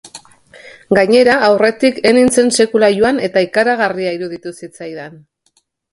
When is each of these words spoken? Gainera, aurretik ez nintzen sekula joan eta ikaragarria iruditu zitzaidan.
Gainera, 0.97 1.35
aurretik 1.49 1.99
ez 2.11 2.13
nintzen 2.19 2.49
sekula 2.63 2.89
joan 2.95 3.21
eta 3.29 3.45
ikaragarria 3.49 4.15
iruditu 4.21 4.55
zitzaidan. 4.63 5.21